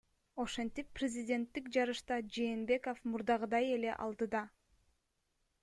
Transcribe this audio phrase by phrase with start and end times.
[0.43, 4.45] Ошентип, президенттик жарышта Жээнбеков мурдагыдай эле алдыда.